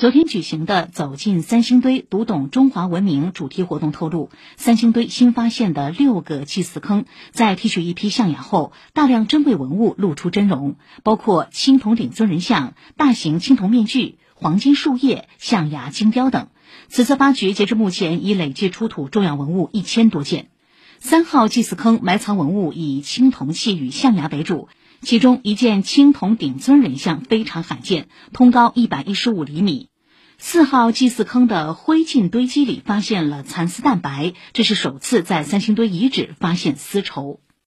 [0.00, 16.48] 昨天举行的“走进三星堆，读懂中华文明”主题活动透露，三星堆新发现的六个祭祀坑，在提取一批象牙后，大量珍贵文物露出真容，包括青铜鼎尊人像、大型青铜面具、黄金树叶、象牙金雕等。
[16.88, 20.48] 此次发掘截至目前已累计出土重要文物一千多件。
[20.98, 24.70] 三号祭祀坑埋藏文物以青铜器与象牙为主。
[25.02, 29.89] 其中一件青铜鼎尊人像非常罕见，通高一百一十五厘米。
[30.42, 37.40] 四号祭祀坑的灰烬堆积里发现了蚕丝蛋白，这是首次在三星堆遗址发现丝绸。